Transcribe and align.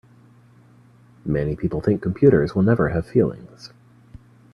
Many 1.25 1.55
people 1.55 1.79
think 1.79 2.01
computers 2.01 2.55
will 2.55 2.63
never 2.63 2.89
have 2.89 3.05
feelings. 3.05 3.71